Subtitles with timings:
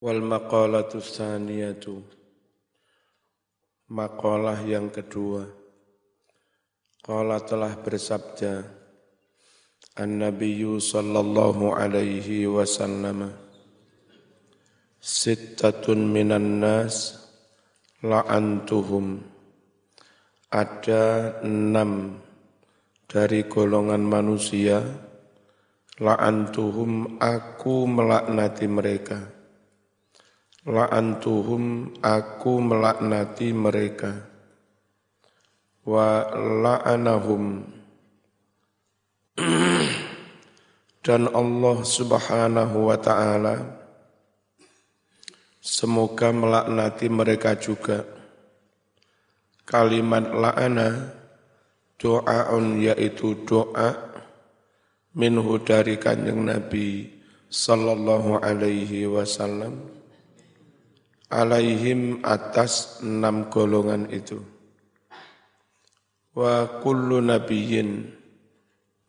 [0.00, 2.00] Wal maqalatu tsaniyatu.
[3.92, 5.44] Makalah yang kedua.
[7.04, 8.64] Qala telah bersabda
[10.00, 13.28] An-Nabiyyu sallallahu alaihi wasallam
[14.96, 17.20] Sittatun minan nas
[18.00, 19.20] la'antuhum.
[20.48, 22.24] Ada enam
[23.04, 24.80] dari golongan manusia
[26.00, 29.39] La'antuhum aku melaknati mereka
[30.68, 34.12] la'antuhum aku melaknati mereka.
[35.84, 37.64] Wa la'anahum.
[41.06, 43.56] Dan Allah Subhanahu wa taala
[45.64, 48.04] semoga melaknati mereka juga.
[49.64, 51.14] Kalimat la'ana
[51.96, 54.12] doaun yaitu doa
[55.16, 57.06] minhu dari kanjeng Nabi
[57.48, 59.99] sallallahu alaihi wasallam
[61.30, 64.42] alaihim atas enam golongan itu.
[66.34, 68.10] Wa kullu nabiyyin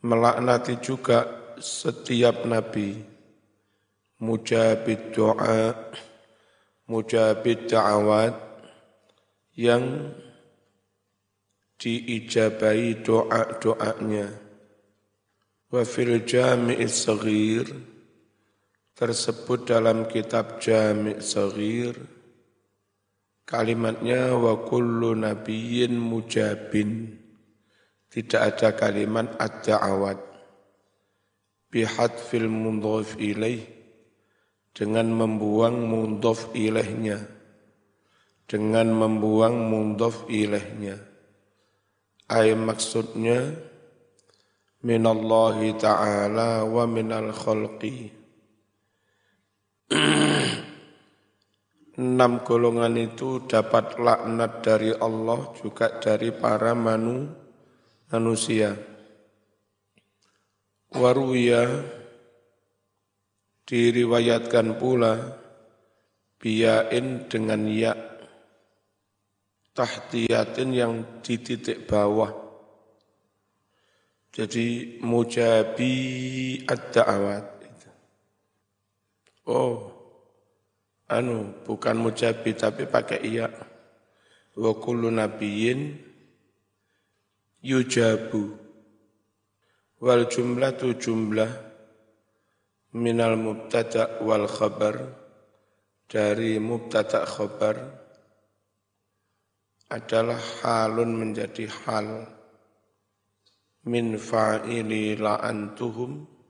[0.06, 1.26] melaknati juga
[1.62, 2.98] setiap nabi
[4.22, 5.74] mujabid doa
[6.90, 8.34] mujabid da'awat
[9.58, 10.14] yang
[11.82, 14.30] diijabai doa-doanya
[15.74, 17.66] wa fil jami'is saghir
[18.96, 21.96] tersebut dalam kitab Jami' Saghir.
[23.48, 27.20] Kalimatnya wa kullu nabiyyin mujabin.
[28.12, 30.20] Tidak ada kalimat ad-da'awat
[31.72, 33.64] bihadfil mundhaf ilaih.
[34.72, 37.20] Dengan membuang mundhaf ilaihnya.
[38.48, 40.96] Dengan membuang mundhaf ilaihnya.
[42.32, 43.52] Ay maksudnya
[44.80, 48.21] minallahi ta'ala wa minal khalqi
[52.02, 57.28] Enam golongan itu dapat laknat dari Allah juga dari para manu,
[58.08, 58.72] manusia.
[60.96, 61.68] Waruya
[63.68, 65.40] diriwayatkan pula
[66.40, 67.94] biyain dengan ya
[69.76, 72.32] tahtiyatin yang di titik bawah.
[74.32, 75.94] Jadi mujabi
[76.64, 77.61] ad-da'awat.
[79.50, 79.90] Oh,
[81.10, 83.50] anu bukan mujabi tapi pakai iya.
[84.54, 85.98] Wa kullu nabiyyin
[87.66, 88.58] yujabu.
[90.02, 91.50] Wal jumlah tu jumlah
[92.98, 94.98] minal mubtada wal khabar
[96.10, 98.02] dari mubtada khabar
[99.92, 102.28] adalah halun menjadi hal
[103.88, 106.41] min fa'ili la'antuhum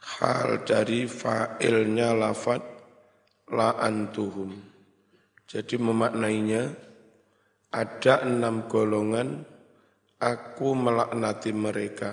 [0.00, 2.62] hal dari fa'ilnya lafad
[3.52, 4.50] la'antuhum.
[5.44, 6.62] Jadi memaknainya
[7.74, 9.44] ada enam golongan
[10.22, 12.12] aku melaknati mereka.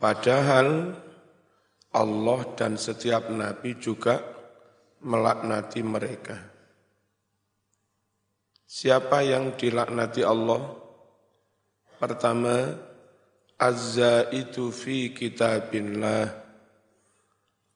[0.00, 0.96] Padahal
[1.90, 4.22] Allah dan setiap nabi juga
[5.02, 6.38] melaknati mereka.
[8.70, 10.78] Siapa yang dilaknati Allah?
[11.98, 12.70] Pertama,
[13.60, 16.24] azza itu fi kitabillah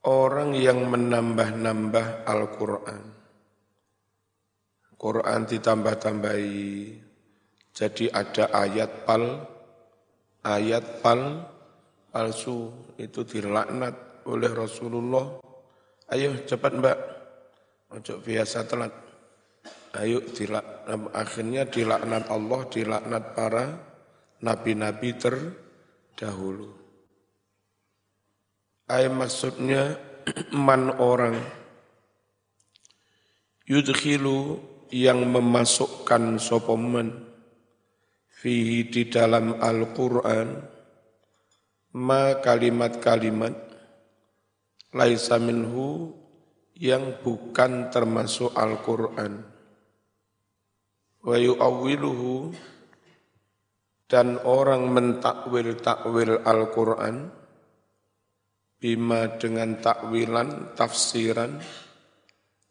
[0.08, 3.02] orang yang menambah-nambah Al-Quran.
[4.96, 6.72] Quran ditambah-tambahi,
[7.76, 9.44] jadi ada ayat pal,
[10.40, 11.44] ayat pal,
[12.08, 15.44] palsu, itu dilaknat oleh Rasulullah.
[16.08, 16.98] Ayo cepat mbak,
[17.92, 18.92] ojo biasa telat.
[20.00, 23.64] Ayo dilaknat, akhirnya dilaknat Allah, dilaknat para
[24.40, 25.63] nabi-nabi ter,
[26.18, 26.70] dahulu.
[28.90, 29.98] Ay maksudnya
[30.66, 31.38] man orang.
[33.64, 34.60] Yudkhilu
[34.92, 37.24] yang memasukkan sopoman
[38.28, 40.48] fihi di dalam Al-Quran
[41.96, 43.56] ma kalimat-kalimat.
[44.94, 46.14] Laisa minhu
[46.78, 49.42] yang bukan termasuk Al-Quran.
[51.24, 52.54] Wa yu'awwiluhu
[54.14, 57.34] dan orang mentakwil-takwil Al-Quran
[58.78, 61.58] bima dengan takwilan, tafsiran,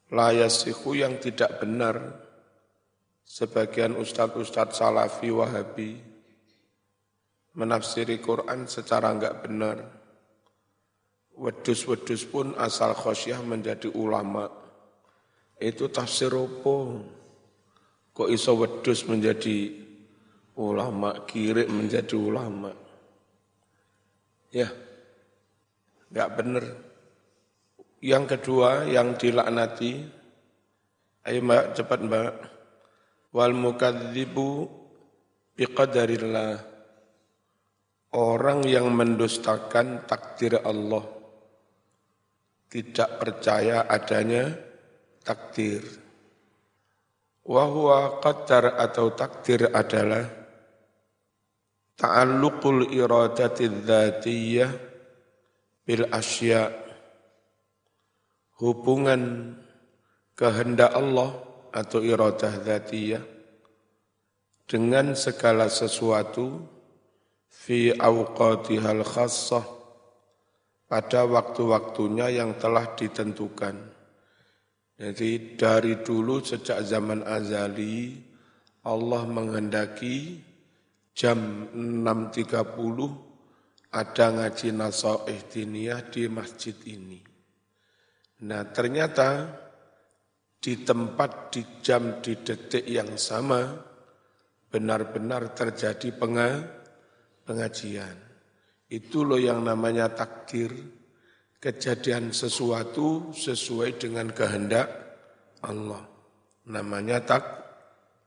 [0.07, 1.99] layasiku yang tidak benar,
[3.27, 5.99] sebagian ustadz-ustadz salafi wahabi
[7.59, 9.83] menafsiri Quran secara enggak benar.
[11.35, 14.47] Wedus-wedus pun asal khosyah menjadi ulama.
[15.59, 17.03] Itu tafsir opo.
[18.15, 19.82] Kok iso wedus menjadi
[20.57, 22.71] ulama, kirik menjadi ulama.
[24.53, 24.69] Ya,
[26.13, 26.65] nggak benar.
[28.03, 30.03] yang kedua yang dilaknati,
[31.23, 32.35] ayo mbak cepat mbak,
[33.31, 34.67] wal mukadzibu
[35.55, 36.59] biqadarillah,
[38.11, 41.07] orang yang mendustakan takdir Allah,
[42.67, 44.51] tidak percaya adanya
[45.23, 45.81] takdir.
[47.43, 50.42] Wahwa qadar atau takdir adalah
[51.97, 54.71] ta'alluqul iradati dzatiyah
[55.83, 56.71] bil asya
[58.61, 59.53] hubungan
[60.33, 61.35] kehendak Allah
[61.73, 63.23] atau iradah dzatiyah
[64.63, 66.63] dengan segala sesuatu
[67.49, 69.65] fi awqatihal khassah
[70.87, 73.75] pada waktu-waktunya yang telah ditentukan.
[74.93, 78.13] Jadi dari dulu sejak zaman azali
[78.85, 80.37] Allah menghendaki
[81.13, 83.33] jam 6.30
[83.93, 87.21] ada ngaji nasoih diniyah di masjid ini.
[88.43, 89.45] Nah ternyata
[90.57, 93.61] di tempat, di jam, di detik yang sama
[94.73, 96.09] benar-benar terjadi
[97.45, 98.17] pengajian.
[98.89, 100.73] Itu loh yang namanya takdir.
[101.63, 104.91] Kejadian sesuatu sesuai dengan kehendak
[105.63, 106.03] Allah.
[106.67, 107.43] Namanya tak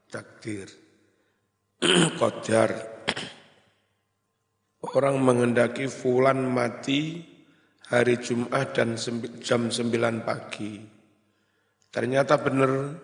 [0.09, 0.86] takdir.
[2.21, 2.73] Qadar.
[4.97, 7.21] Orang mengendaki fulan mati
[7.93, 8.97] hari Jumat dan
[9.45, 9.93] jam 9
[10.25, 10.81] pagi.
[11.93, 12.97] Ternyata benar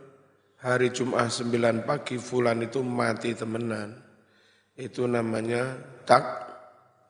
[0.64, 3.92] hari Jumat 9 pagi fulan itu mati temenan.
[4.72, 5.76] Itu namanya
[6.08, 6.24] tak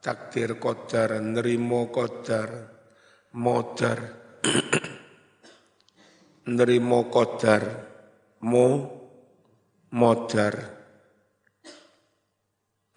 [0.02, 2.50] takdir kodar, nerimo kodar,
[3.38, 3.98] modar,
[6.58, 7.62] nerimo kodar,
[8.42, 8.66] mo,
[9.94, 10.81] modar.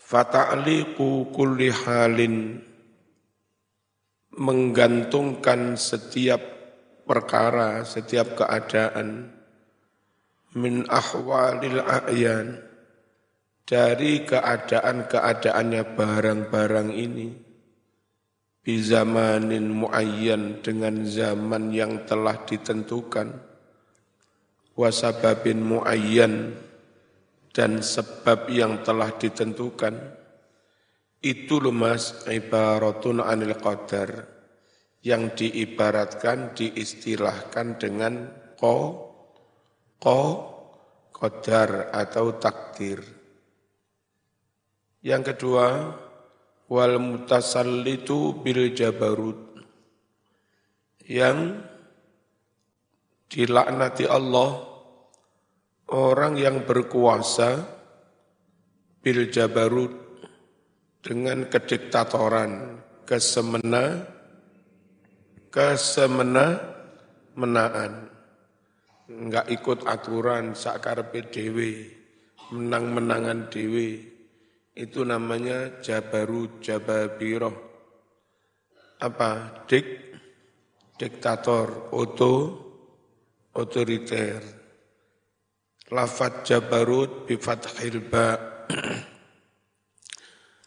[0.05, 2.61] Fata'liqu kulli halin.
[4.37, 6.45] Menggantungkan setiap
[7.09, 9.33] perkara, setiap keadaan.
[10.53, 12.61] Min ahwalil a'yan.
[13.65, 17.27] Dari keadaan-keadaannya barang-barang ini.
[18.61, 23.41] Bizamanin muayyan dengan zaman yang telah ditentukan.
[24.77, 26.53] Wasababin muayyan
[27.55, 29.95] dan sebab yang telah ditentukan
[31.23, 34.27] itu lumas ibaratun anil qadar
[34.99, 38.27] yang diibaratkan diistilahkan dengan
[38.59, 39.07] ko
[40.03, 40.21] ko
[41.15, 43.15] qadar atau takdir
[45.05, 45.93] yang kedua,
[46.65, 49.37] wal mutasallitu bil jabarut.
[51.05, 51.61] Yang
[53.29, 54.74] dilaknati Allah
[55.91, 57.61] orang yang berkuasa
[59.05, 59.93] bil jabarut
[61.05, 64.01] dengan kediktatoran, kesemena,
[65.53, 66.57] kesemena
[67.37, 68.09] menaan.
[69.05, 71.57] Enggak ikut aturan sakar PDW,
[72.49, 74.01] menang-menangan dewi
[74.73, 77.53] itu namanya jabaru jababiroh.
[78.97, 79.63] Apa?
[79.69, 79.87] Dik,
[80.97, 82.33] diktator, oto,
[83.53, 84.64] otoriter.
[85.93, 88.33] Lafat jabarut bifathil ba.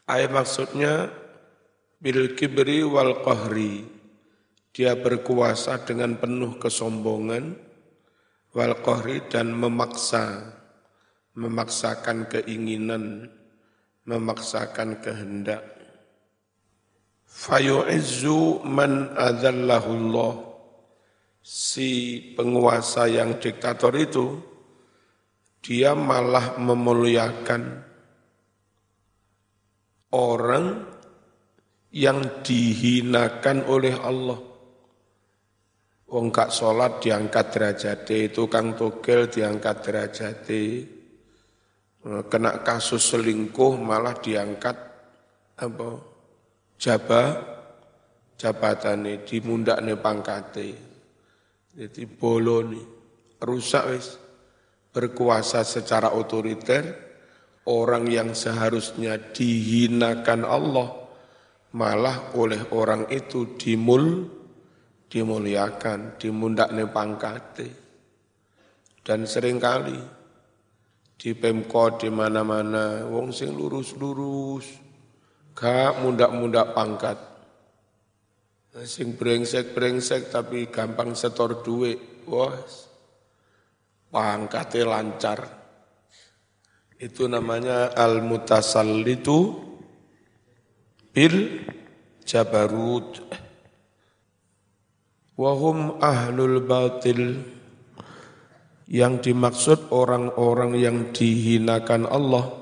[0.06, 1.11] Ayat maksudnya
[1.99, 3.82] bil kibri wal qahri.
[4.70, 7.59] Dia berkuasa dengan penuh kesombongan
[8.55, 10.55] wal qahri dan memaksa
[11.34, 13.27] memaksakan keinginan
[14.08, 15.60] memaksakan kehendak.
[17.29, 20.48] Fayu'izzu man adzallahullah.
[21.44, 24.47] Si penguasa yang diktator itu,
[25.60, 27.62] dia malah memuliakan
[30.15, 30.67] orang
[31.93, 34.41] yang dihinakan oleh Allah.
[36.08, 40.65] Wong gak sholat diangkat derajate, tukang togel diangkat derajate,
[42.32, 44.77] kena kasus selingkuh malah diangkat
[45.58, 45.88] apa
[46.81, 47.22] jaba
[48.38, 50.70] jabatane dimundakne pangkate.
[51.77, 52.81] Jadi boloni
[53.43, 54.28] rusak wis
[54.92, 57.08] berkuasa secara otoriter
[57.68, 60.88] orang yang seharusnya dihinakan Allah
[61.76, 64.24] malah oleh orang itu dimul
[65.08, 67.68] dimuliakan dimundakne pangkate.
[69.04, 69.96] Dan sering kali
[71.16, 74.68] di Pemkot di mana-mana wong sing lurus-lurus
[75.56, 77.18] gak mundak-mundak pangkat.
[78.84, 82.54] Sing brengsek-brengsek tapi gampang setor duit wah
[84.08, 85.41] pangkatnya lancar
[86.98, 89.55] itu namanya al mutasallitu
[91.15, 91.65] bil
[92.27, 93.22] jabarut
[95.38, 97.46] Wahum ahlul batil
[98.91, 102.58] yang dimaksud orang-orang yang dihinakan Allah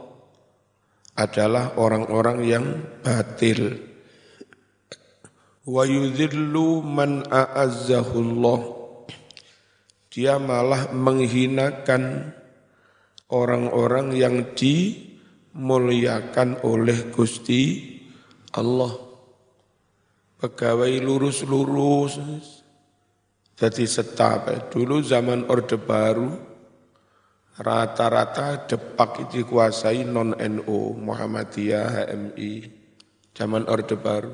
[1.17, 2.67] adalah orang-orang yang
[3.00, 3.81] batil.
[5.65, 8.61] Wa yudhillu man a'azzahullah.
[10.17, 12.33] Dia malah menghinakan
[13.29, 17.85] orang-orang yang dimuliakan oleh Gusti
[18.57, 18.97] Allah.
[20.41, 22.17] Pegawai lurus-lurus,
[23.61, 24.73] jadi setap.
[24.73, 26.33] Dulu zaman Orde Baru,
[27.61, 32.53] rata-rata Depak dikuasai non-NU, Muhammadiyah, HMI,
[33.37, 34.33] zaman Orde Baru,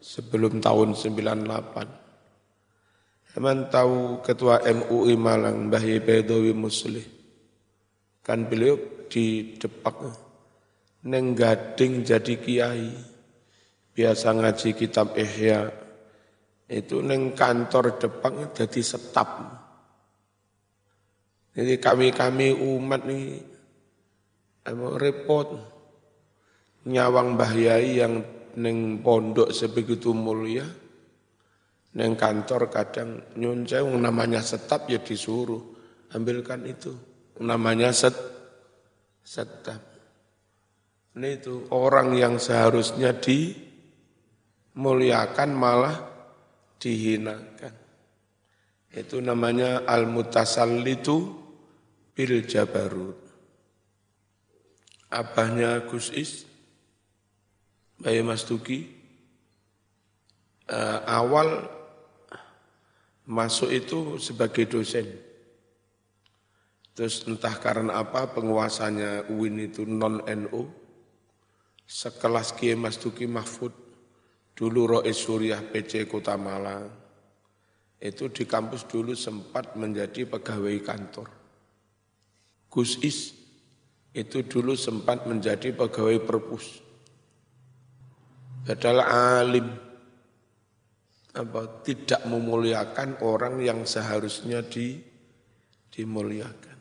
[0.00, 2.03] sebelum tahun 98.
[3.34, 7.02] Teman tahu ketua MUI Malang, Mbah Bedowi Muslih.
[8.22, 8.78] Kan beliau
[9.10, 9.98] di Depak,
[11.02, 12.94] nenggading jadi kiai.
[13.90, 15.66] Biasa ngaji kitab Ihya,
[16.70, 19.30] itu neng kantor depan jadi setap.
[21.54, 23.38] Jadi kami-kami umat nih
[24.98, 25.54] repot
[26.86, 28.22] nyawang bahyai yang
[28.58, 30.66] neng pondok sebegitu mulia,
[31.94, 33.66] neng kantor kadang nyun
[34.02, 35.62] namanya setap ya disuruh
[36.14, 36.94] ambilkan itu
[37.42, 38.14] namanya set
[39.24, 39.80] setap.
[41.14, 46.10] Ini itu orang yang seharusnya dimuliakan malah
[46.82, 47.70] dihinakan.
[48.94, 51.16] Itu namanya al-mutasallitu
[52.14, 53.18] bil jabarut.
[55.14, 56.42] Abahnya Gus Is,
[58.02, 58.90] Bayi Mas Tuki,
[60.66, 61.70] uh, awal
[63.24, 65.08] masuk itu sebagai dosen.
[66.94, 70.70] Terus entah karena apa penguasanya UIN itu non-NU,
[71.84, 73.74] sekelas Kiai Mas Tuki Mahfud,
[74.54, 76.86] Dulu Rois Suriah PC Kota Malang,
[77.98, 81.28] itu di kampus dulu sempat menjadi pegawai kantor.
[82.70, 83.34] Gus Is
[84.14, 86.78] itu dulu sempat menjadi pegawai perpus.
[88.70, 89.66] Adalah alim,
[91.34, 95.02] apa tidak memuliakan orang yang seharusnya di,
[95.90, 96.78] dimuliakan.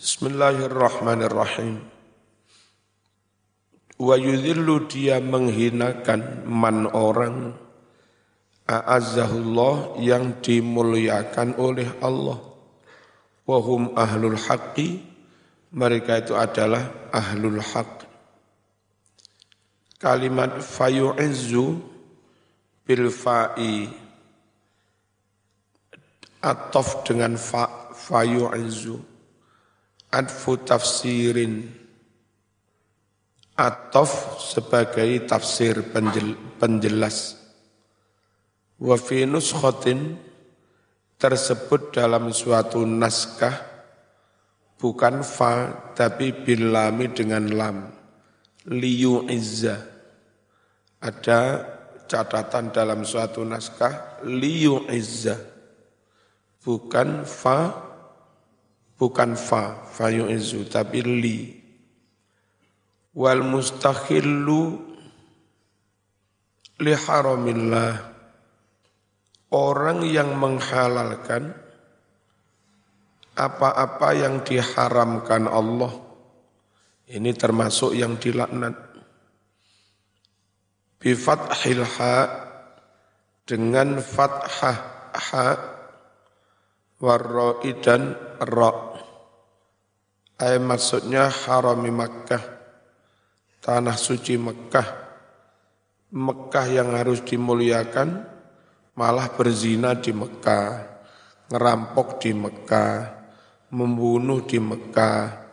[0.00, 1.84] Bismillahirrahmanirrahim.
[4.00, 7.54] Wa yudhillu dia menghinakan man orang
[8.66, 12.40] a'azzahullah yang dimuliakan oleh Allah.
[13.44, 14.96] Wahum ahlul haqqi
[15.76, 18.08] mereka itu adalah ahlul haq
[20.02, 21.91] kalimat fayu'izzu
[22.82, 23.86] bil fa'i
[26.42, 28.96] atof dengan fa fayu'izzu
[30.10, 31.82] adfu tafsirin
[33.52, 35.84] Atof sebagai tafsir
[36.56, 37.36] penjelas.
[38.80, 40.16] Wa fi nuskhatin
[41.20, 43.52] tersebut dalam suatu naskah
[44.80, 47.76] bukan fa tapi bilami dengan lam.
[48.72, 49.76] Liyu izza.
[51.04, 51.68] Ada
[52.12, 55.40] catatan dalam suatu naskah liyu izza.
[56.60, 57.72] Bukan fa
[59.00, 61.38] bukan fa, fa yu'izzu tapi li.
[63.16, 64.60] Wal mustakhillu
[66.84, 68.12] li haramillah.
[69.52, 71.52] Orang yang menghalalkan
[73.36, 75.92] apa-apa yang diharamkan Allah
[77.12, 78.91] ini termasuk yang dilaknat
[81.02, 82.16] bi fathil ha
[83.42, 84.78] dengan fathah
[85.10, 85.48] ha
[87.02, 88.72] warra'i dan ra
[90.38, 92.62] ay maksudnya harami Makkah
[93.62, 94.88] tanah suci Mekah,
[96.10, 98.26] Mekah yang harus dimuliakan,
[98.98, 100.82] malah berzina di Mekah,
[101.46, 102.94] ngerampok di Mekah,
[103.70, 105.46] membunuh di Mekah,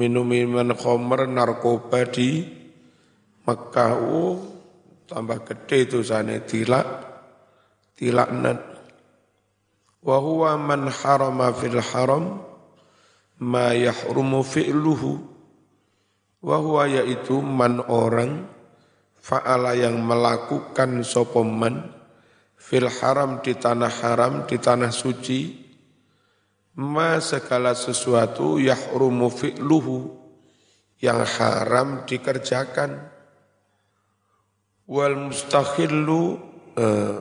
[0.00, 2.40] minum minuman khomer, narkoba di
[3.44, 3.92] Mekah.
[4.00, 4.40] Oh,
[5.12, 6.88] tambah gede itu sana tilak,
[8.00, 8.64] tilaknat.
[10.00, 12.40] Wa huwa man harama fil haram
[13.38, 15.32] ma yahrumu fi'luhu
[16.42, 18.50] Wahwa yaitu man orang
[19.22, 21.86] fa'ala yang melakukan sopoman
[22.58, 25.54] fil haram di tanah haram, di tanah suci,
[26.82, 30.18] ma segala sesuatu yahrumu fi'luhu
[30.98, 33.11] yang haram dikerjakan
[34.88, 36.20] wal mustakhillu
[36.78, 37.16] uh,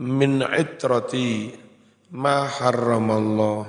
[0.00, 1.52] min itrati
[2.16, 3.64] ma harramallah.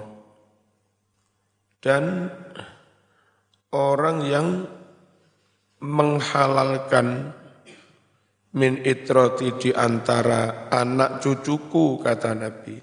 [1.82, 2.30] Dan
[3.74, 4.48] orang yang
[5.82, 7.34] menghalalkan
[8.54, 12.78] min itroti di antara anak cucuku kata Nabi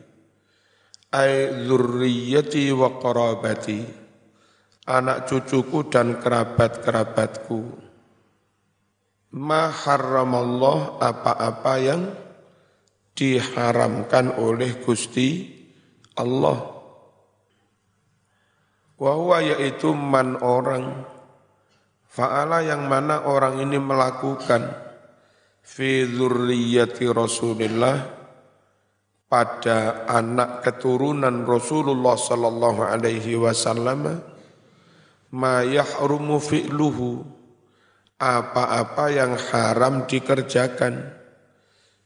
[1.14, 3.80] ay zurriyati wa qarabati
[4.88, 7.87] anak cucuku dan kerabat-kerabatku
[9.34, 12.02] ma harramallah apa-apa yang
[13.12, 15.44] diharamkan oleh Gusti
[16.16, 16.58] Allah.
[18.98, 21.04] Wa yaitu man orang.
[22.08, 24.74] Fa'ala yang mana orang ini melakukan
[25.62, 28.18] fi dzurriyyati Rasulillah
[29.28, 34.24] pada anak keturunan Rasulullah sallallahu alaihi wasallam
[35.36, 37.37] ma yahrumu fi'luhu
[38.18, 41.14] apa-apa yang haram dikerjakan.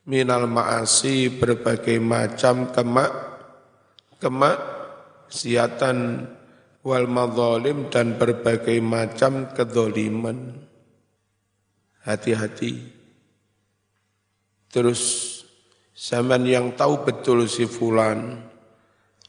[0.03, 4.61] Minal ma'asi berbagai macam kemak
[5.33, 6.29] siatan
[6.83, 10.69] wal madzalim dan berbagai macam kedoliman.
[12.03, 12.83] Hati-hati.
[14.75, 15.03] Terus
[15.95, 18.43] zaman yang tahu betul si fulan,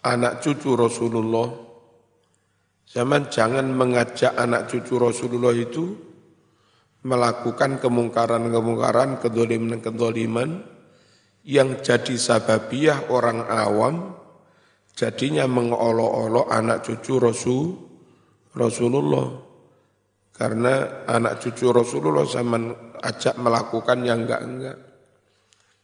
[0.02, 1.54] anak cucu Rasulullah,
[2.90, 6.13] zaman jangan mengajak anak cucu Rasulullah itu
[7.04, 10.64] melakukan kemungkaran-kemungkaran, kedoliman-kedoliman
[11.44, 14.16] yang jadi sababiah orang awam,
[14.96, 17.76] jadinya mengolok-olok anak cucu Rasul,
[18.56, 19.28] Rasulullah.
[20.34, 22.72] Karena anak cucu Rasulullah zaman
[23.04, 24.78] ajak melakukan yang enggak-enggak.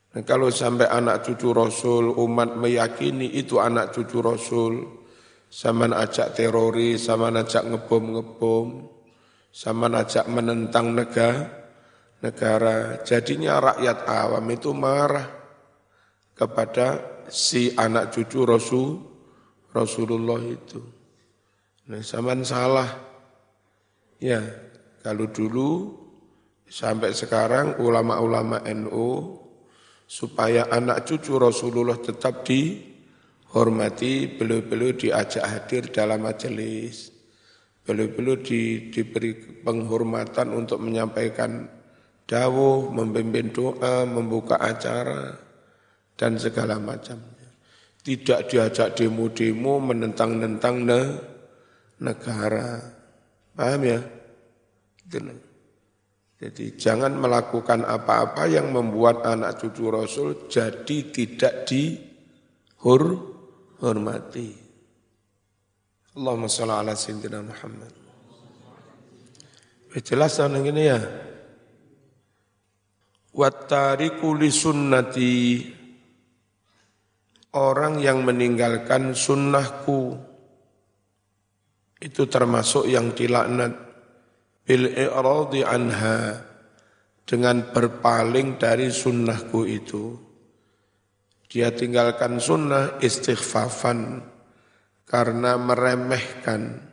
[0.09, 4.73] Nah, kalau sampai anak cucu Rasul, umat meyakini itu anak cucu Rasul,
[5.49, 8.89] sama ajak teroris, sama ajak ngebom-ngebom,
[9.49, 11.49] sama ajak menentang negara,
[12.21, 13.01] negara.
[13.01, 15.27] Jadinya rakyat awam itu marah
[16.37, 16.87] kepada
[17.27, 18.89] si anak cucu Rasul,
[19.75, 20.81] Rasulullah itu.
[21.89, 22.89] Nah, zaman salah.
[24.19, 24.43] Ya,
[25.01, 25.95] kalau dulu
[26.67, 29.39] sampai sekarang ulama-ulama NU
[30.05, 37.18] supaya anak cucu Rasulullah tetap dihormati, beliau-beliau diajak hadir dalam majelis.
[37.89, 39.33] Beliau-beliau di, diberi
[39.65, 41.65] penghormatan untuk menyampaikan
[42.29, 45.33] dawuh, membimbing doa, membuka acara,
[46.13, 47.49] dan segala macamnya.
[48.05, 51.01] Tidak diajak demo-demo menentang-nentang ne,
[51.97, 52.77] negara.
[53.57, 53.97] Paham ya?
[55.09, 55.17] Itu.
[56.39, 62.99] Jadi jangan melakukan apa-apa yang membuat anak cucu Rasul jadi tidak dihormati.
[66.19, 67.95] Allahumma sholli ala sayyidina Muhammad.
[70.03, 70.99] Jelas yang ini ya.
[73.31, 75.35] Wattariku li sunnati
[77.55, 80.19] Orang yang meninggalkan sunnahku
[81.97, 83.73] itu termasuk yang dilaknat
[84.67, 86.45] bil i'radi anha
[87.25, 90.19] dengan berpaling dari sunnahku itu.
[91.49, 94.28] Dia tinggalkan sunnah istighfafan
[95.09, 96.85] karena meremehkan,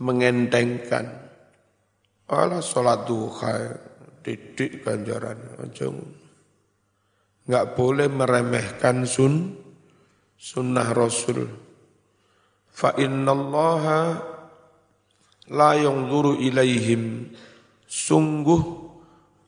[0.00, 1.20] mengendengkan.
[2.24, 3.76] Allah sholat duha,
[4.24, 5.36] didik ganjaran.
[7.44, 9.52] Enggak boleh meremehkan sun,
[10.40, 11.44] sunnah Rasul.
[12.72, 14.18] Fa innallaha
[15.52, 17.28] la duru ilaihim
[17.84, 18.62] sungguh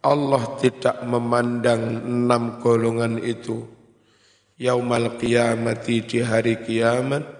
[0.04, 3.66] Allah tidak memandang enam golongan itu
[4.60, 7.36] yaumal qiyamati di hari kiamat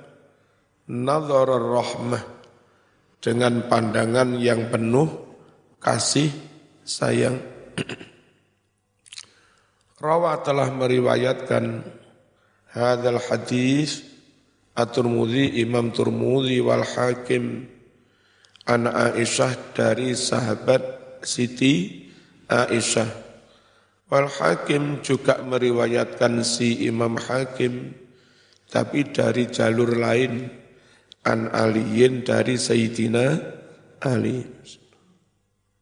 [0.91, 2.25] nazar rahmah.
[3.17, 5.11] Dengan pandangan yang penuh
[5.83, 6.31] kasih
[6.87, 7.43] sayang.
[9.99, 11.83] Rawa telah meriwayatkan
[12.71, 14.07] hadal hadis
[14.77, 17.67] At-Turmudzi Imam Turmudzi wal Hakim.
[18.67, 20.83] Anak Aisyah dari sahabat
[21.27, 22.07] Siti
[22.47, 23.11] Aisyah.
[24.07, 27.91] Wal Hakim juga meriwayatkan si Imam Hakim
[28.71, 30.66] tapi dari jalur lain
[31.27, 33.43] an Aliyin dari Sayyidina
[34.07, 34.47] Ali.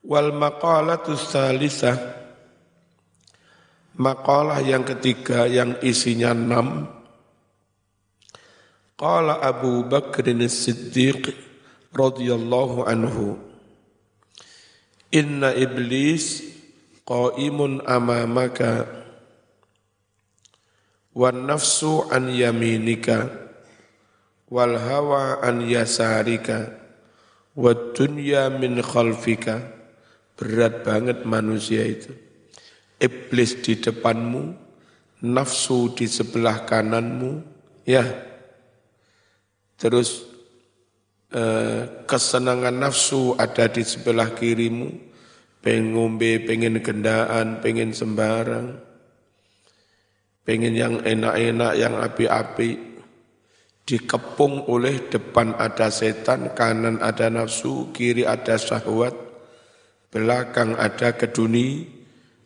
[0.00, 2.24] Wal maqalatus salisah
[3.94, 6.90] Makalah yang ketiga yang isinya enam.
[8.98, 11.30] Qala Abu Bakr Siddiq
[11.94, 13.38] radhiyallahu anhu.
[15.14, 16.42] Inna iblis
[17.07, 18.83] qaimun amamaka.
[21.14, 23.43] Wan nafsu an yaminika
[24.54, 26.70] wal hawa an yasarika
[27.58, 29.74] wad dunya min khalfika.
[30.38, 32.10] Berat banget manusia itu.
[33.02, 34.54] Iblis di depanmu
[35.26, 37.42] nafsu di sebelah kananmu
[37.86, 38.02] ya.
[39.78, 40.34] Terus
[41.34, 44.86] Eh, kesenangan nafsu ada di sebelah kirimu,
[45.58, 48.78] pengen ngombe, pengen gendaan, pengen sembarang,
[50.46, 52.93] pengen yang enak-enak, yang api-api,
[53.84, 59.12] dikepung oleh depan ada setan, kanan ada nafsu, kiri ada syahwat,
[60.08, 61.84] belakang ada keduni,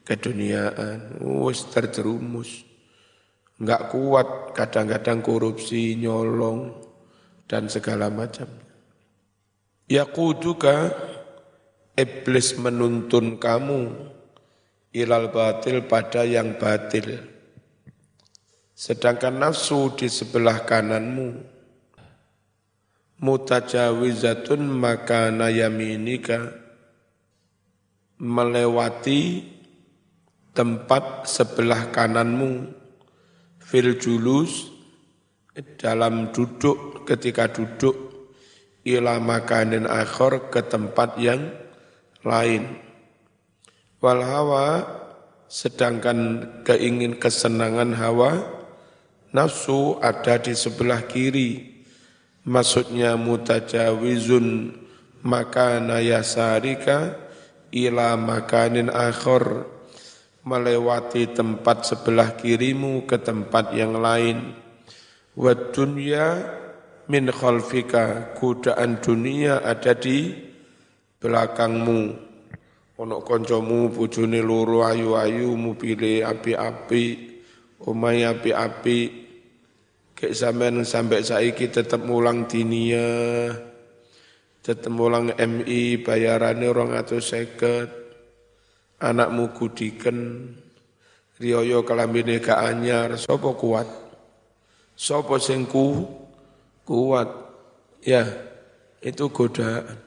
[0.03, 1.23] keduniaan.
[1.23, 2.67] Wis terjerumus.
[3.59, 6.79] Enggak kuat, kadang-kadang korupsi, nyolong,
[7.51, 8.47] dan segala macam.
[9.89, 10.95] Yakuduka
[11.99, 13.89] iblis menuntun kamu
[14.95, 17.38] ilal batil pada yang batil.
[18.79, 21.35] Sedangkan nafsu di sebelah kananmu.
[23.19, 26.55] Mutajawizatun maka nayaminika
[28.23, 29.43] melewati
[30.55, 32.71] tempat sebelah kananmu.
[33.59, 34.71] Fil julus
[35.83, 37.99] dalam duduk ketika duduk
[38.87, 41.51] ila makanin akhir ke tempat yang
[42.23, 42.79] lain.
[43.99, 44.87] Wal hawa
[45.51, 48.58] sedangkan keingin kesenangan hawa
[49.39, 51.79] nafsu ada di sebelah kiri.
[52.43, 54.75] Maksudnya mutajawizun
[55.23, 57.15] makana yasarika
[57.71, 59.69] ila makanin akhir
[60.43, 64.59] melewati tempat sebelah kirimu ke tempat yang lain.
[65.39, 66.43] Wa dunya
[67.07, 70.35] min khalfika kudaan dunia ada di
[71.23, 72.01] belakangmu
[72.99, 77.05] ono koncomu bojone loro ayu-ayu mu pilih api-api
[77.87, 79.28] omai api-api
[80.19, 83.55] kek sampean sampai saiki tetep mulang dinia
[84.67, 87.87] tetep mulang MI bayarane orang atau seket
[88.99, 90.51] anakmu kudiken
[91.39, 93.87] riyoyo kelambine gak anyar sopo kuat
[94.99, 96.03] sopo singku
[96.89, 97.29] kuat.
[98.01, 98.25] Ya,
[99.05, 100.01] itu godaan.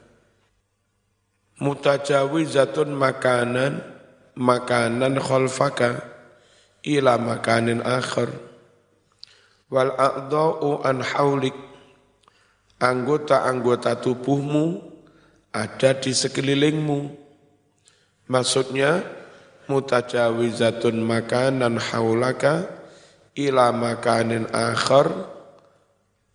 [1.62, 3.86] Mutajawizatun makanan,
[4.34, 6.02] makanan khalfaka
[6.82, 8.34] ila makanin akhir.
[9.71, 11.55] Wal a'dha'u an haulik.
[12.81, 14.84] Anggota-anggota tubuhmu
[15.55, 16.99] ada di sekelilingmu.
[18.27, 19.05] Maksudnya,
[19.71, 22.67] mutajawizatun makanan haulaka
[23.38, 25.07] ila makanin akhir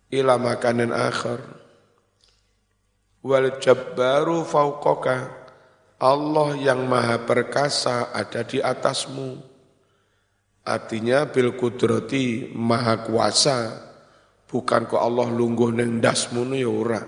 [0.09, 1.39] ila makanin akhir.
[3.21, 5.35] Wal jabbaru fauqaka.
[5.97, 9.41] Allah yang maha perkasa ada di atasmu.
[10.67, 13.87] Artinya bil kudrati maha kuasa.
[14.51, 17.03] Bukan kok Allah lungguh neng dasmu ya ora.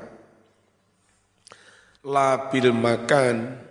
[2.07, 3.67] La bil makan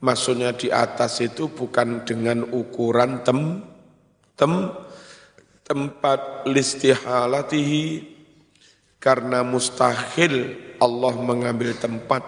[0.00, 3.60] maksudnya di atas itu bukan dengan ukuran tem
[4.36, 4.72] tem
[5.64, 8.16] tempat listihalatihi
[8.96, 12.24] karena mustahil Allah mengambil tempat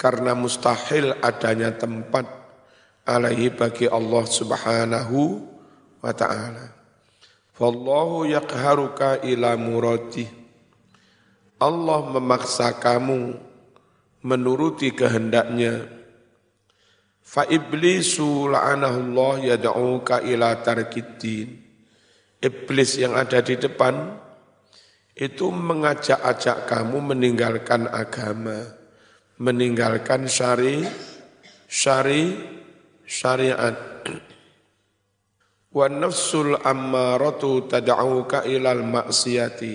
[0.00, 2.28] karena mustahil adanya tempat
[3.08, 5.57] alaihi bagi Allah Subhanahu
[6.02, 6.74] wa taala.
[7.58, 10.26] Wallahu yaqharuka ila murati.
[11.58, 13.34] Allah memaksa kamu
[14.22, 15.90] menuruti kehendaknya.
[17.18, 21.66] Fa iblisu la'anahullah yad'uka ila tarkiddin.
[22.38, 24.14] Iblis yang ada di depan
[25.18, 28.70] itu mengajak-ajak kamu meninggalkan agama,
[29.42, 30.86] meninggalkan syari,
[31.66, 32.38] syari,
[33.02, 33.74] syariat.
[35.68, 39.74] Wa nafsul ammaratu tad'uka ilal maksiati.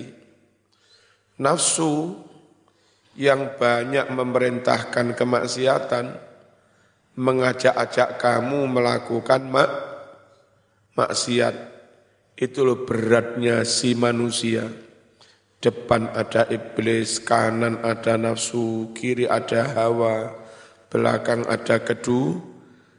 [1.38, 2.14] Nafsu
[3.14, 6.06] yang banyak memerintahkan kemaksiatan,
[7.14, 9.70] mengajak-ajak kamu melakukan mak
[10.98, 11.54] maksiat.
[12.34, 14.66] Itu loh beratnya si manusia
[15.64, 20.28] Depan ada iblis, kanan ada nafsu, kiri ada hawa,
[20.92, 22.36] belakang ada kedu,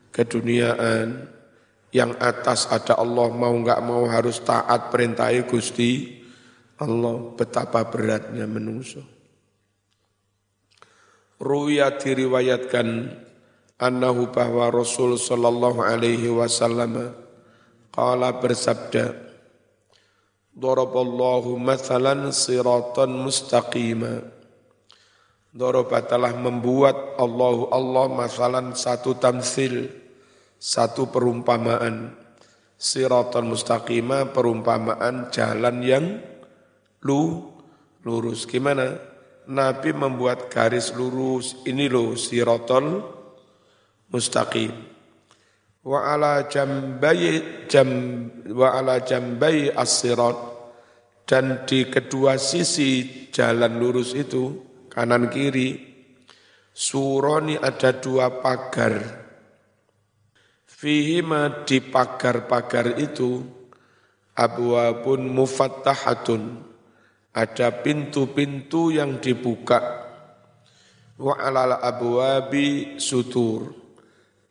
[0.09, 1.29] keduniaan.
[1.95, 6.19] Yang atas ada Allah mau nggak mau harus taat perintahi Gusti
[6.75, 7.31] Allah.
[7.39, 8.99] Betapa beratnya menungso.
[11.39, 13.15] Ruya diriwayatkan
[13.79, 17.15] annahu bahwa Rasul sallallahu alaihi wasallam
[17.95, 19.25] qala bersabda
[20.55, 24.23] Daraballahu mathalan siratan mustaqima.
[25.51, 29.91] Daraba telah membuat Allahu Allah masalan satu tamsil,
[30.57, 32.15] satu perumpamaan.
[32.75, 36.05] Siratan mustaqima perumpamaan jalan yang
[37.07, 37.51] lu
[38.03, 38.43] lurus.
[38.43, 38.99] Gimana?
[39.47, 41.55] Nabi membuat garis lurus.
[41.63, 42.99] Ini loh siratan
[44.11, 44.95] mustaqim
[45.85, 47.89] wa ala jambai jam
[48.49, 50.01] wa ala jambai as
[51.29, 55.77] dan di kedua sisi jalan lurus itu kanan kiri
[56.73, 59.24] suroni ada dua pagar
[60.85, 63.41] Fihima di pagar-pagar itu
[64.37, 66.61] abwabun mufattahatun.
[67.33, 69.81] Ada pintu-pintu yang dibuka.
[71.17, 73.73] Wa alal abwabi sutur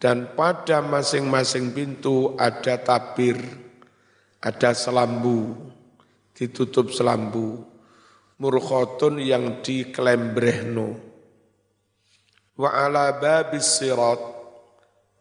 [0.02, 3.38] dan pada masing-masing pintu ada tabir
[4.42, 5.70] ada selambu.
[6.34, 7.62] Ditutup selambu.
[8.42, 10.98] Murkhotun yang dikelembrehno
[12.58, 14.33] wa ala babis sirat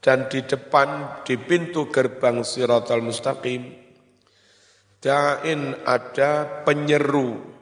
[0.04, 3.64] dan di depan di pintu gerbang Siratal Mustaqim
[5.00, 7.56] da'in ada penyeru.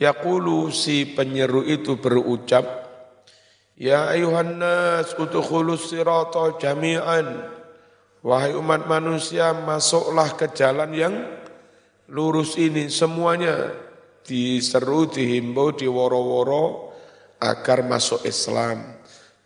[0.00, 2.84] Yaqulu si penyeru itu berucap
[3.74, 7.26] Ya ayuhan nas udkhulus sirata jami'an.
[8.22, 11.14] Wahai umat manusia masuklah ke jalan yang
[12.06, 12.86] lurus ini.
[12.86, 13.74] Semuanya
[14.22, 16.94] diseru dihimbau diworo-woro
[17.42, 19.03] agar masuk Islam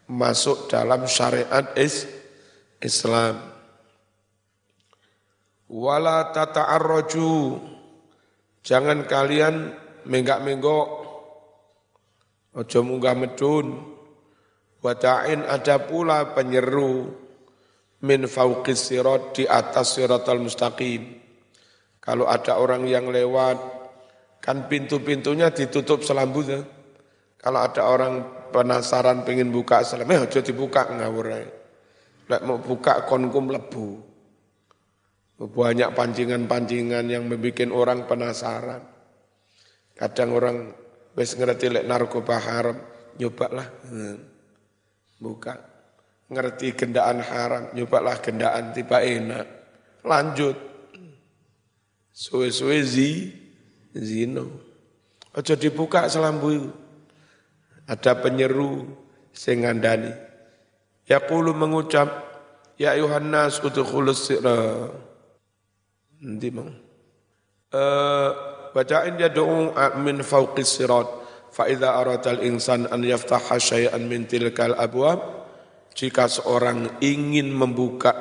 [0.08, 2.08] masuk dalam syariat is
[2.80, 3.38] Islam.
[5.68, 7.60] Wala tata'arraju.
[8.64, 9.76] Jangan kalian
[10.08, 10.88] menggak-menggok.
[12.56, 13.96] Ojo munggah medun.
[14.80, 17.12] Wada'in ada pula penyeru
[18.00, 21.18] min fauqis sirat di atas siratal mustaqim.
[21.98, 23.58] Kalau ada orang yang lewat,
[24.40, 26.64] kan pintu-pintunya ditutup selambunya.
[27.36, 31.28] Kalau ada orang penasaran pengen buka salam, eh aja dibuka ngawur
[32.28, 34.04] Lek mau buka konkum lebu.
[35.38, 38.82] Banyak pancingan-pancingan yang membuat orang penasaran.
[39.94, 40.56] Kadang orang
[41.16, 42.76] wis ngerti lek narkoba haram,
[43.16, 44.16] nyobalah hmm.
[45.22, 45.56] buka.
[46.28, 49.46] Ngerti gendaan haram, nyobalah gendaan tiba enak.
[50.04, 50.58] Lanjut.
[52.12, 53.10] Suwe-suwe zi,
[53.94, 54.50] zino.
[55.32, 56.70] Aja dibuka selambu itu.
[57.88, 58.84] Ada penyeru
[59.32, 60.12] sing ngandani.
[61.08, 62.28] Yaqulu mengucap,
[62.78, 64.92] Ya Yohanes udkhulus sirra.
[66.22, 66.68] Nanti mau.
[67.68, 68.30] Uh,
[68.70, 71.08] bacain dia doa min fauqis sirat.
[71.48, 75.48] Fa idza aratal insan an yaftaha syai'an min tilkal abwab.
[75.96, 78.14] Jika seorang ingin membuka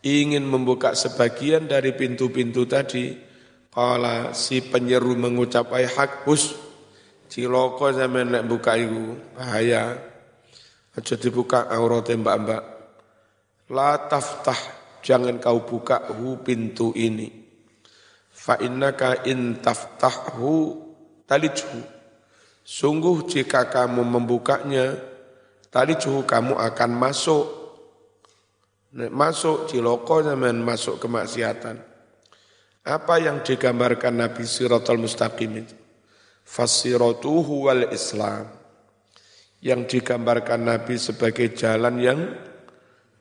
[0.00, 3.12] ingin membuka sebagian dari pintu-pintu tadi,
[3.68, 6.56] kala si penyeru mengucap ay hakus
[7.26, 9.98] Ciloko sampean nek buka iku bahaya.
[10.96, 12.62] Aja dibuka aurat mbak-mbak.
[13.68, 14.56] La taftah,
[15.02, 17.28] jangan kau buka hu pintu ini.
[18.30, 20.78] Fa innaka in taftahu
[21.26, 21.82] talijhu.
[22.66, 24.96] Sungguh jika kamu membukanya,
[25.68, 27.46] talijhu kamu akan masuk.
[28.96, 31.76] Nek masuk ciloko zaman masuk kemaksiatan.
[32.86, 35.85] Apa yang digambarkan Nabi Siratul Mustaqim itu?
[36.46, 38.46] Fasiratuhu wal Islam
[39.58, 42.20] yang digambarkan Nabi sebagai jalan yang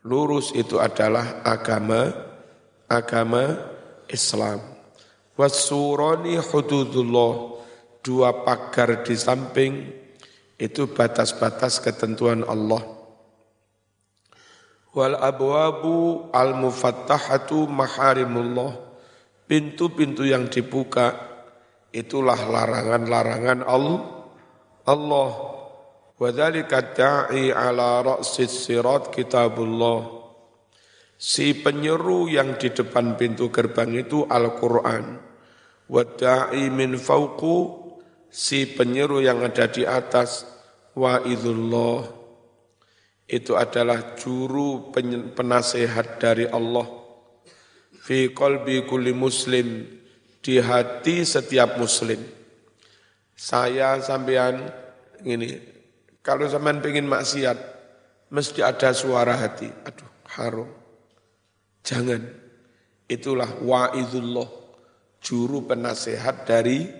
[0.05, 2.13] lurus itu adalah agama
[2.85, 3.57] agama
[4.05, 4.61] Islam.
[5.35, 7.59] Wasurani hududullah
[8.05, 9.73] dua pagar di samping
[10.55, 12.79] itu batas-batas ketentuan Allah.
[14.95, 18.85] Wal abwabu al mufattahatu maharimullah.
[19.45, 21.34] Pintu-pintu yang dibuka
[21.95, 23.99] itulah larangan-larangan Allah.
[24.85, 25.31] Allah
[26.15, 30.15] Wadhalika da'i ala ra'sis sirat kitabullah.
[31.19, 35.19] Si penyeru yang di depan pintu gerbang itu Al-Quran.
[35.91, 37.83] Wada'i min fauqu,
[38.31, 40.47] si penyeru yang ada di atas,
[40.95, 42.07] wa'idullah.
[43.27, 44.95] Itu adalah juru
[45.35, 46.87] penasehat dari Allah.
[47.91, 49.83] Fi qalbi kulli muslim,
[50.45, 52.21] di hati setiap muslim.
[53.33, 54.61] Saya sampean
[55.25, 55.57] ini,
[56.21, 57.57] kalau sampean pengen maksiat,
[58.29, 59.65] mesti ada suara hati.
[59.65, 60.69] Aduh, harum.
[61.81, 62.21] Jangan.
[63.09, 64.49] Itulah wa'idullah,
[65.17, 66.93] juru penasehat dari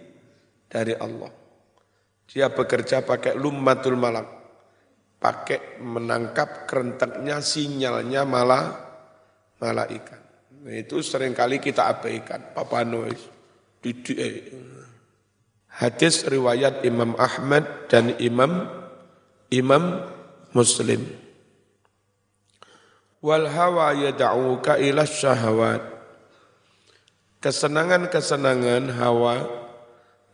[0.66, 1.30] dari Allah.
[2.26, 4.26] Dia bekerja pakai lummatul malak,
[5.22, 8.66] pakai menangkap kerenteknya sinyalnya malah
[9.62, 10.22] malaikat.
[10.66, 12.54] Nah, itu sering kali kita abaikan.
[12.54, 13.35] Papa Nois.
[13.86, 14.50] Eh.
[15.70, 18.66] Hadis riwayat Imam Ahmad dan Imam
[19.54, 20.02] Imam
[20.58, 21.06] Muslim.
[23.22, 25.86] Wal hawa yad'uka ila syahawat.
[27.46, 29.46] Kesenangan-kesenangan hawa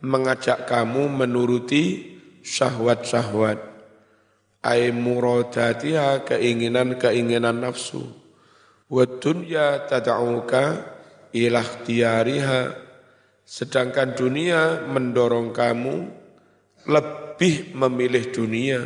[0.00, 3.60] mengajak kamu menuruti syahwat-syahwat.
[4.64, 8.00] Ay muradatiha keinginan-keinginan nafsu.
[8.88, 10.88] Wa dunya tad'uka
[11.36, 12.91] ila ikhtiyariha
[13.52, 16.08] Sedangkan dunia mendorong kamu
[16.88, 18.80] lebih memilih dunia.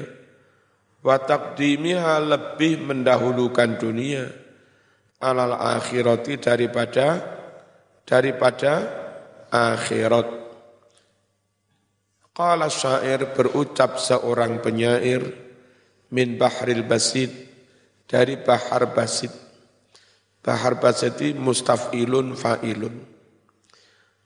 [1.07, 4.27] Watak dimiha lebih mendahulukan dunia.
[5.23, 7.23] alal akhirati daripada
[8.05, 8.85] daripada
[9.49, 10.29] akhirat.
[12.37, 15.25] Qala syair berucap seorang penyair
[16.11, 17.33] min bahril basid
[18.05, 19.31] dari bahar basid.
[20.43, 23.16] Bahar basid mustafilun fa'ilun.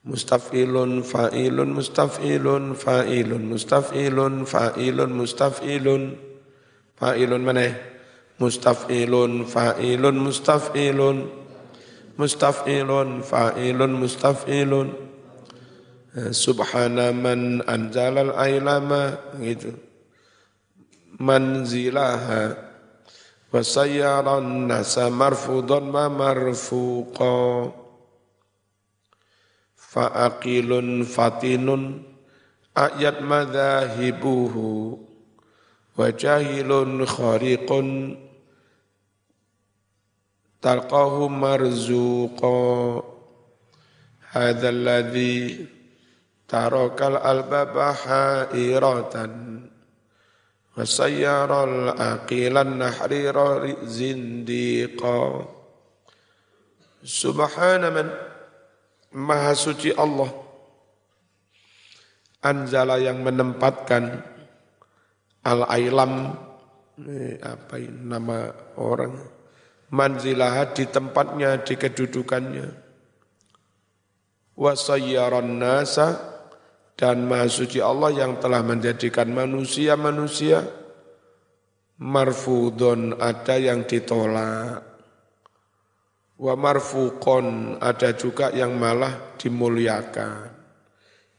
[0.01, 6.17] Mustafilun fa'ilun mustafilun fa'ilun mustafilun fa'ilun mustafilun.
[6.97, 7.69] Fa'ilun mana?
[8.41, 11.17] Mustafilun fa'ilun mustafilun.
[12.17, 14.87] Mustafilun fa'ilun mustafilun.
[16.33, 19.77] Subhana man anzalal ailama gitu.
[21.21, 22.57] Manzilaha.
[23.53, 27.69] Wa sayyaran nasa marfudan ma marfuqa
[29.91, 31.99] fa'aqilun fatinun
[32.71, 34.95] ayat madhahibuhu
[35.99, 38.15] wa jahilun khariqun
[40.63, 42.55] talqahu marzuqa
[44.31, 45.67] hadha alladhi
[46.47, 49.67] tarakal albaba hairatan
[50.79, 55.43] wasayyaral aqilan nahrira zindiqa
[57.03, 58.30] subhana man
[59.15, 60.31] maha suci Allah
[62.41, 64.23] anzala yang menempatkan
[65.45, 66.35] al-ailam
[67.41, 69.41] apa ini nama orang
[69.91, 72.67] manzilah di tempatnya di kedudukannya.
[74.55, 76.19] Wasayyaran nasa
[76.95, 80.63] dan Maha Suci Allah yang telah menjadikan manusia-manusia
[81.97, 84.90] marfudon ada yang ditolak
[86.41, 90.49] wa marfukon ada juga yang malah dimuliakan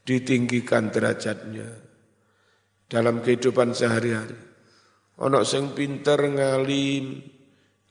[0.07, 1.67] ditinggikan derajatnya
[2.87, 4.39] dalam kehidupan sehari-hari
[5.19, 7.19] ono sing pinter ngalim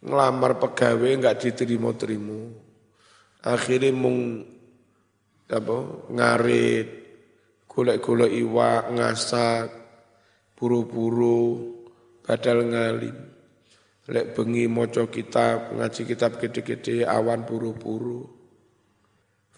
[0.02, 2.40] ngelamar pegawai enggak diterima-terima
[3.44, 4.40] akhirnya mung
[5.52, 5.76] apa
[6.08, 7.02] ngarit
[7.72, 9.68] golek-golek iwak, ngasak,
[10.52, 11.72] buru-buru,
[12.20, 13.16] badal ngalim.
[14.10, 18.26] Lek bengi moco kitab, ngaji kitab gede-gede, awan buru-buru.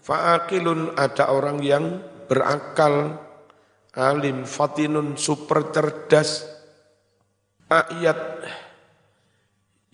[0.04, 1.96] Fa'akilun ada orang yang
[2.28, 3.24] berakal,
[3.96, 6.44] alim, fatinun, super cerdas,
[7.72, 8.44] ayat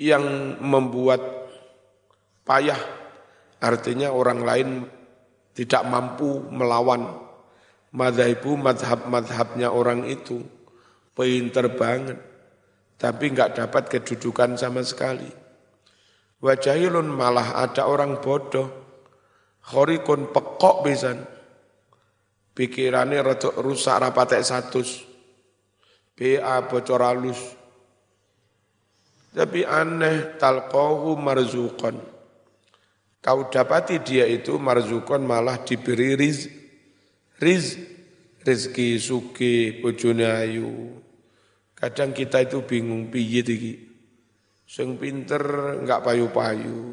[0.03, 1.23] yang membuat
[2.43, 2.81] payah,
[3.63, 4.69] artinya orang lain
[5.55, 7.07] tidak mampu melawan
[7.95, 10.43] madhabu madhab-madhabnya orang itu.
[11.15, 12.19] Pinter banget,
[13.01, 15.27] tapi nggak dapat kedudukan sama sekali.
[16.45, 18.69] Wajahilun malah ada orang bodoh,
[19.65, 21.25] khorikun pekok besan,
[22.53, 25.09] pikirannya rotok rusak rapatek satus,
[26.13, 27.41] BA bocor halus.
[29.33, 31.97] Tapi aneh talqahu marzukon.
[33.21, 36.61] Kau dapati dia itu marzukon malah diberi rizki
[37.41, 37.81] Riz,
[38.45, 40.93] rezeki suki bojone ayu.
[41.81, 43.75] Kadang kita itu bingung piye iki.
[44.69, 45.41] Sing pinter
[45.81, 46.93] enggak payu-payu.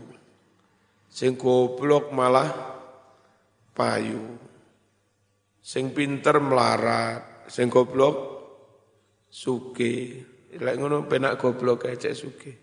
[1.11, 2.47] Sing goblok malah
[3.75, 4.39] payu.
[5.59, 8.15] Sing pinter melarat, sing goblok
[9.27, 10.23] suki.
[10.55, 12.55] Lek ngono penak goblok aja suki.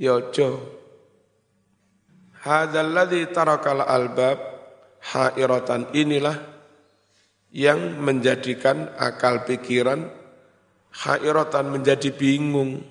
[0.00, 0.48] Ya aja.
[2.40, 4.40] Hadzal ladzi tarakal albab
[5.12, 6.40] hairatan inilah
[7.52, 10.19] yang menjadikan akal pikiran
[10.94, 12.82] hairatan menjadi bingung.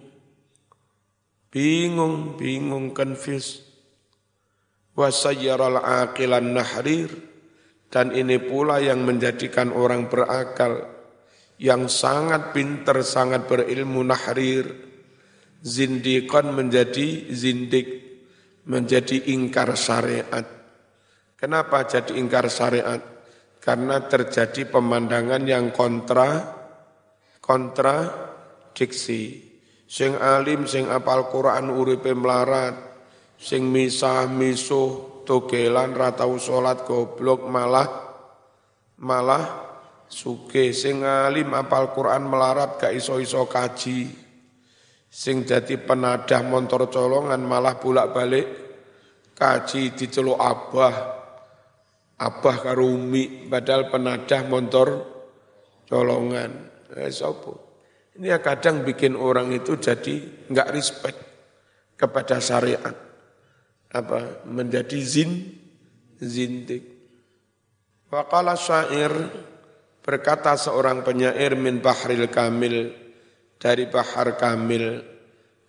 [1.49, 3.65] Bingung, bingung, confused.
[4.93, 7.09] Wasayyaral aqilan nahrir.
[7.89, 10.85] Dan ini pula yang menjadikan orang berakal
[11.57, 14.69] yang sangat pinter, sangat berilmu nahrir.
[15.59, 17.87] Zindikan menjadi zindik,
[18.63, 20.59] menjadi ingkar syariat
[21.39, 22.99] Kenapa jadi ingkar syariat?
[23.63, 26.58] Karena terjadi pemandangan yang kontra
[27.49, 28.05] kontra
[28.77, 29.49] diksi.
[29.89, 32.77] Sing alim sing apal Quran uripe melarat,
[33.41, 37.89] sing misah misuh togelan ratau salat goblok malah
[39.01, 39.45] malah
[40.05, 44.29] suke sing alim apal Quran melarat gak iso-iso kaji.
[45.09, 48.45] Sing jadi penadah motor colongan malah bolak-balik
[49.33, 51.17] kaji diceluk abah
[52.13, 54.87] abah karo umi padahal penadah motor
[55.89, 56.78] colongan.
[57.13, 57.53] Sopo.
[58.17, 61.19] Ini ya kadang bikin orang itu jadi enggak respect
[61.95, 62.95] kepada syariat.
[63.93, 64.45] Apa?
[64.49, 65.55] Menjadi zin,
[66.19, 66.83] zintik.
[68.09, 69.13] Waqala syair
[70.01, 72.89] berkata seorang penyair min bahril kamil
[73.61, 75.05] dari bahar kamil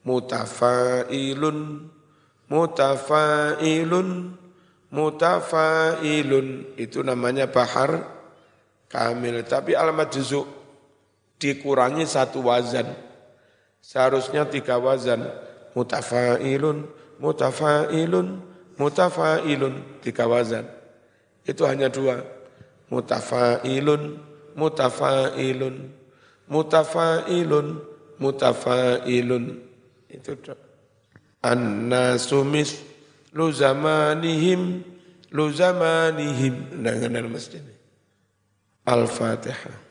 [0.08, 1.90] mutafailun
[2.50, 4.34] mutafailun,
[4.90, 6.48] mutafailun.
[6.76, 8.04] Itu namanya bahar
[8.90, 9.46] kamil.
[9.46, 10.59] Tapi alamat juzuk
[11.40, 12.92] dikurangi satu wazan.
[13.80, 15.24] Seharusnya tiga wazan.
[15.72, 16.84] Mutafailun,
[17.16, 18.44] mutafailun,
[18.76, 19.74] mutafailun.
[20.04, 20.68] Tiga wazan.
[21.48, 22.20] Itu hanya dua.
[22.92, 24.20] Mutafailun,
[24.54, 25.76] mutafailun,
[26.46, 27.66] mutafailun,
[28.20, 29.44] mutafailun.
[30.10, 30.36] Itu
[31.40, 32.44] An-nasu
[33.32, 34.84] lu zamanihim
[35.32, 36.82] lu zamanihim.
[36.82, 37.62] Dengan masjid.
[38.84, 39.89] Al-Fatihah.